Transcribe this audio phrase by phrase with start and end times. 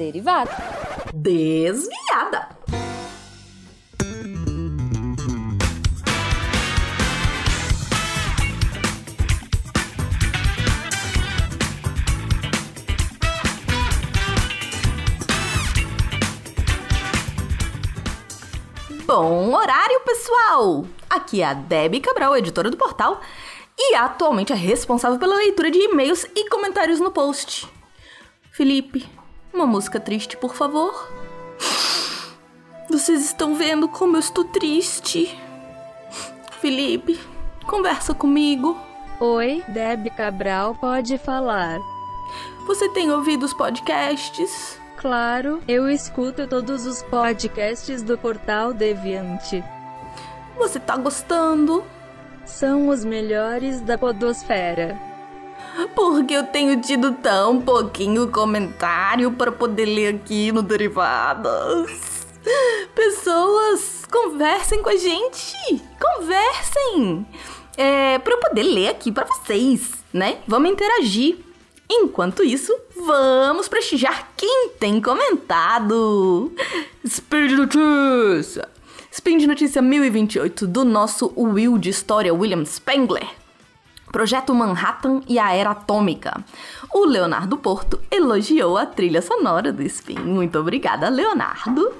[0.00, 0.50] Derivada.
[1.12, 2.48] Desviada.
[19.04, 20.86] Bom horário, pessoal!
[21.10, 23.20] Aqui é a Debbie Cabral, editora do portal,
[23.78, 27.68] e atualmente é responsável pela leitura de e-mails e comentários no post.
[28.50, 29.06] Felipe,
[29.52, 31.08] uma música triste, por favor.
[32.88, 35.38] Vocês estão vendo como eu estou triste.
[36.60, 37.18] Felipe,
[37.66, 38.76] conversa comigo.
[39.20, 41.78] Oi, Debbie Cabral, pode falar.
[42.66, 44.78] Você tem ouvido os podcasts?
[44.96, 49.64] Claro, eu escuto todos os podcasts do Portal Deviante.
[50.56, 51.82] Você tá gostando?
[52.44, 55.09] São os melhores da podosfera.
[55.94, 62.26] Porque eu tenho tido tão pouquinho comentário para poder ler aqui no Derivadas.
[62.94, 65.56] Pessoas, conversem com a gente.
[66.00, 67.26] Conversem.
[67.76, 70.38] É, para eu poder ler aqui para vocês, né?
[70.46, 71.38] Vamos interagir.
[71.92, 76.52] Enquanto isso, vamos prestigiar quem tem comentado.
[77.06, 78.68] Speed Notícia.
[79.12, 83.26] Speed Notícia 1028 do nosso Will de História William Spengler.
[84.10, 86.44] Projeto Manhattan e a Era Atômica.
[86.92, 90.18] O Leonardo Porto elogiou a trilha sonora do Spin.
[90.18, 91.92] Muito obrigada, Leonardo.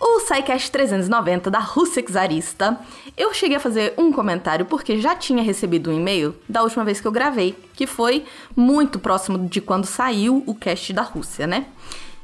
[0.00, 2.78] O SciCast 390 da Rússia Czarista.
[3.16, 7.00] Eu cheguei a fazer um comentário porque já tinha recebido um e-mail da última vez
[7.00, 11.66] que eu gravei, que foi muito próximo de quando saiu o cast da Rússia, né?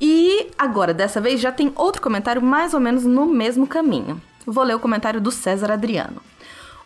[0.00, 4.20] E agora, dessa vez, já tem outro comentário mais ou menos no mesmo caminho.
[4.44, 6.20] Vou ler o comentário do César Adriano.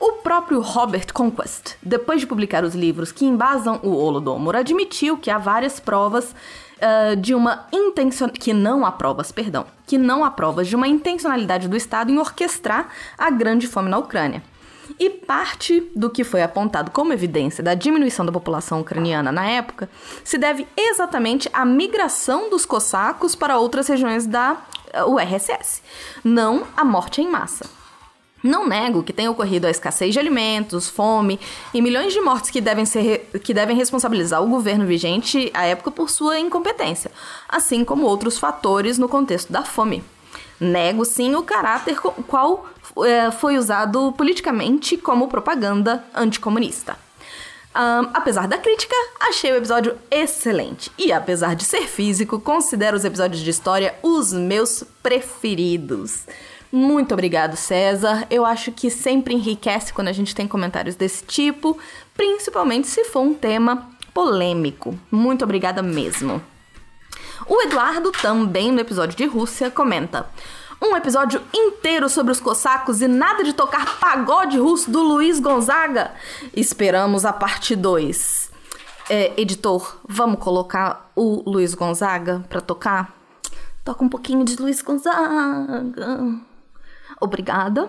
[0.00, 5.28] O próprio Robert Conquest, depois de publicar os livros que embasam o Holodomor, admitiu que
[5.28, 6.36] há várias provas
[6.76, 10.86] uh, de uma intenção que não há provas, perdão, que não há provas de uma
[10.86, 12.88] intencionalidade do Estado em orquestrar
[13.18, 14.40] a grande fome na Ucrânia.
[15.00, 19.90] E parte do que foi apontado como evidência da diminuição da população ucraniana na época
[20.22, 24.56] se deve exatamente à migração dos cossacos para outras regiões da
[25.06, 25.82] URSS,
[26.22, 27.77] não à morte em massa.
[28.42, 31.40] Não nego que tenha ocorrido a escassez de alimentos, fome
[31.74, 35.90] e milhões de mortes que devem, ser, que devem responsabilizar o governo vigente à época
[35.90, 37.10] por sua incompetência,
[37.48, 40.04] assim como outros fatores no contexto da fome.
[40.60, 42.68] Nego sim o caráter qual
[43.04, 46.96] é, foi usado politicamente como propaganda anticomunista.
[47.76, 50.90] Um, apesar da crítica, achei o episódio excelente.
[50.98, 56.24] E apesar de ser físico, considero os episódios de história os meus preferidos.
[56.70, 58.26] Muito obrigado, César.
[58.30, 61.78] Eu acho que sempre enriquece quando a gente tem comentários desse tipo,
[62.14, 64.98] principalmente se for um tema polêmico.
[65.10, 66.42] Muito obrigada mesmo.
[67.46, 70.28] O Eduardo, também no episódio de Rússia, comenta:
[70.82, 76.12] um episódio inteiro sobre os cossacos e nada de tocar pagode russo do Luiz Gonzaga?
[76.54, 78.50] Esperamos a parte 2.
[79.08, 83.16] É, editor, vamos colocar o Luiz Gonzaga pra tocar?
[83.82, 86.47] Toca um pouquinho de Luiz Gonzaga.
[87.20, 87.88] Obrigada.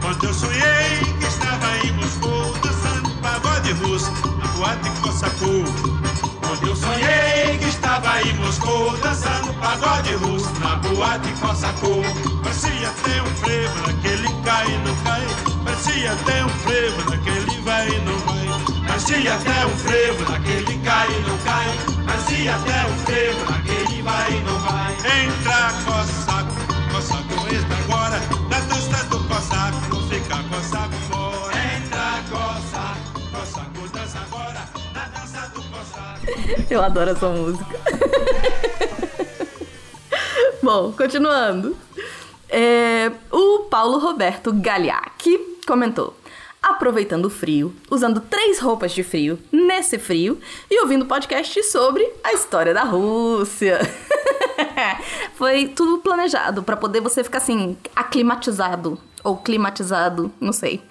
[0.00, 5.64] Quando eu sonhei que estava em Moscou dançando pagode russo na boate Cossacou.
[6.40, 12.02] Quando eu sonhei que estava em Moscou dançando pagode russo na boate Cossacou.
[12.42, 15.26] Parecia até um frevo naquele cai e não cai.
[15.64, 18.86] Parecia até um frevo naquele vai e não vai.
[18.86, 21.78] Parecia até um frevo naquele cai e não cai.
[22.06, 22.75] Parecia até
[36.70, 37.76] Eu adoro essa música.
[40.62, 41.76] Bom, continuando.
[42.48, 46.16] É, o Paulo Roberto Gagliacchi comentou.
[46.62, 52.32] Aproveitando o frio, usando três roupas de frio nesse frio e ouvindo podcast sobre a
[52.32, 53.78] história da Rússia.
[55.34, 60.82] Foi tudo planejado para poder você ficar assim, aclimatizado ou climatizado, não sei.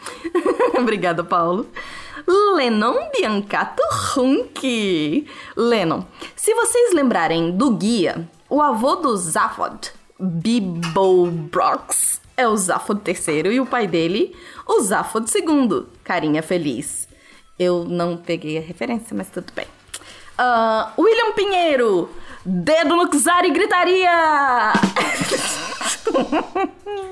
[0.77, 1.67] Obrigada, Paulo.
[2.27, 3.81] Lennon Biancato
[4.15, 5.27] Hunk.
[5.55, 6.05] Lennon,
[6.35, 13.53] se vocês lembrarem do guia, o avô do Zaphod, Bibo Brox, é o Zaphod III
[13.53, 14.35] e o pai dele,
[14.67, 15.85] o Zaphod II.
[16.03, 17.07] Carinha feliz.
[17.57, 19.67] Eu não peguei a referência, mas tudo bem.
[20.37, 22.09] Ah, William Pinheiro,
[22.45, 24.73] dedo no e gritaria!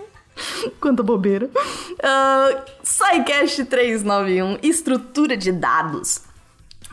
[0.79, 1.47] Quanta bobeira.
[1.47, 6.21] Uh, SciCast 391, estrutura de dados.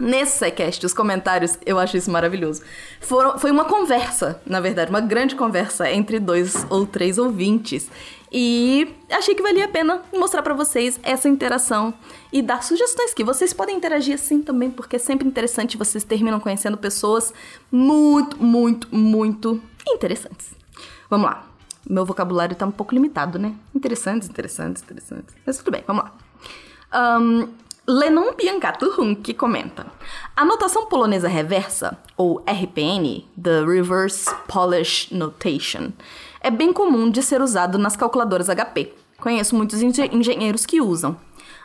[0.00, 2.62] Nesse SciCast, os comentários, eu acho isso maravilhoso.
[3.00, 7.91] Foram, foi uma conversa, na verdade, uma grande conversa entre dois ou três ouvintes.
[8.32, 11.93] E achei que valia a pena mostrar para vocês essa interação
[12.32, 16.41] e dar sugestões que vocês podem interagir assim também, porque é sempre interessante vocês terminam
[16.41, 17.35] conhecendo pessoas
[17.70, 20.49] muito, muito, muito interessantes.
[21.11, 21.50] Vamos lá.
[21.88, 23.55] Meu vocabulário tá um pouco limitado, né?
[23.75, 25.35] Interessantes, interessantes, interessantes.
[25.47, 27.19] Mas tudo bem, vamos lá.
[27.19, 27.49] Um,
[27.87, 29.87] Lenon Biancato que comenta:
[30.37, 35.93] A notação polonesa reversa, ou RPN, the Reverse Polish Notation,
[36.41, 38.94] é bem comum de ser usado nas calculadoras HP.
[39.19, 41.17] Conheço muitos engenheiros que usam.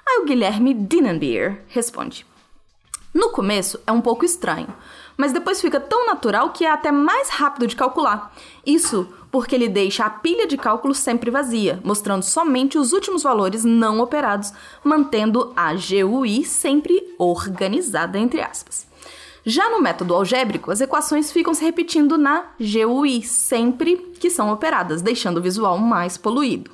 [0.08, 2.26] Aí o Guilherme Dinenbeer responde:
[3.16, 4.68] No começo é um pouco estranho,
[5.16, 8.36] mas depois fica tão natural que é até mais rápido de calcular.
[8.66, 13.64] Isso porque ele deixa a pilha de cálculo sempre vazia, mostrando somente os últimos valores
[13.64, 14.52] não operados,
[14.84, 18.86] mantendo a GUI sempre organizada entre aspas.
[19.46, 25.02] Já no método algébrico, as equações ficam se repetindo na GUI sempre que são operadas,
[25.02, 26.70] deixando o visual mais poluído.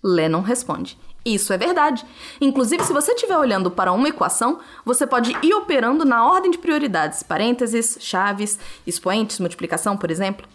[0.00, 2.04] Lennon responde: isso é verdade.
[2.40, 6.58] Inclusive, se você estiver olhando para uma equação, você pode ir operando na ordem de
[6.58, 10.46] prioridades, parênteses, chaves, expoentes, multiplicação, por exemplo.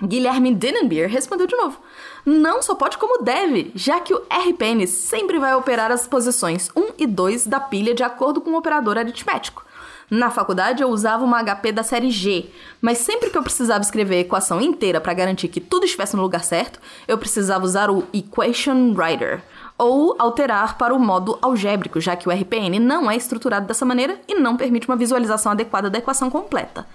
[0.00, 1.80] Guilherme Dinenbeer respondeu de novo.
[2.24, 6.92] Não só pode como deve, já que o RPN sempre vai operar as posições 1
[6.98, 9.64] e 2 da pilha de acordo com o operador aritmético.
[10.10, 12.50] Na faculdade eu usava uma HP da série G,
[12.80, 16.22] mas sempre que eu precisava escrever a equação inteira para garantir que tudo estivesse no
[16.22, 19.42] lugar certo, eu precisava usar o Equation Writer,
[19.76, 24.18] ou alterar para o modo algébrico, já que o RPN não é estruturado dessa maneira
[24.26, 26.86] e não permite uma visualização adequada da equação completa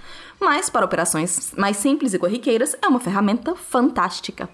[0.43, 4.49] mas para operações mais simples e corriqueiras é uma ferramenta fantástica.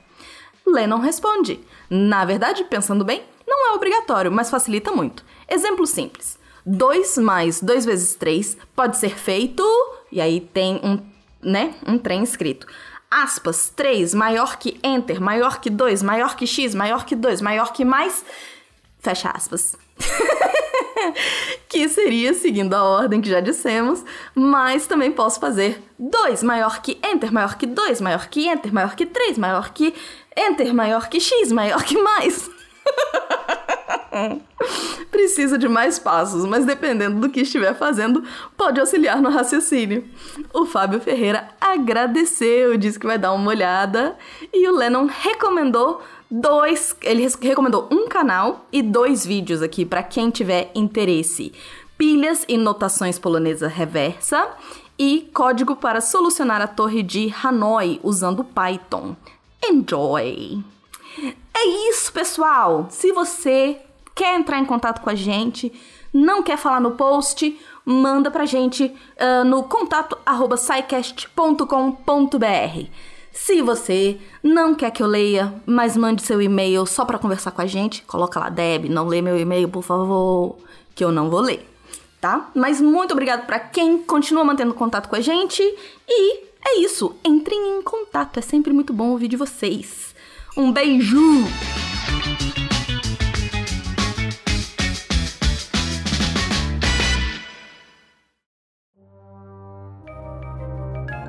[0.65, 1.59] Lennon responde:
[1.89, 5.25] Na verdade, pensando bem, não é obrigatório, mas facilita muito.
[5.49, 6.38] Exemplo simples:
[6.69, 9.63] 2 mais 2 vezes 3 pode ser feito.
[10.11, 10.99] E aí tem um,
[11.41, 12.67] né, um trem escrito.
[13.09, 17.73] Aspas, 3 maior que enter, maior que 2, maior que x, maior que 2, maior
[17.73, 18.23] que mais.
[18.99, 19.75] Fecha aspas.
[21.67, 24.03] que seria seguindo a ordem que já dissemos,
[24.35, 28.95] mas também posso fazer 2 maior que enter maior que 2, maior que enter maior
[28.95, 29.93] que 3, maior que
[30.37, 32.49] enter maior que x, maior que mais.
[35.11, 38.23] Precisa de mais passos, mas dependendo do que estiver fazendo,
[38.57, 40.07] pode auxiliar no raciocínio.
[40.53, 44.17] O Fábio Ferreira agradeceu, disse que vai dar uma olhada,
[44.53, 46.95] e o Lennon recomendou dois.
[47.01, 51.51] Ele recomendou um canal e dois vídeos aqui para quem tiver interesse:
[51.97, 54.47] pilhas e notações polonesa reversa
[54.97, 59.15] e código para solucionar a torre de Hanoi usando Python.
[59.65, 60.61] Enjoy!
[61.53, 62.87] É isso, pessoal!
[62.89, 63.81] Se você
[64.19, 65.71] quer entrar em contato com a gente,
[66.13, 70.57] não quer falar no post, manda pra gente uh, no contato arroba
[73.31, 77.61] se você não quer que eu leia, mas mande seu e-mail só para conversar com
[77.61, 80.57] a gente, coloca lá, Deb, não lê meu e-mail, por favor,
[80.93, 81.65] que eu não vou ler,
[82.19, 82.49] tá?
[82.53, 85.63] Mas muito obrigado para quem continua mantendo contato com a gente
[86.09, 90.13] e é isso, entrem em contato, é sempre muito bom ouvir de vocês.
[90.57, 91.45] Um beijo!